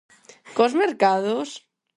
[0.55, 1.49] Cos mercados?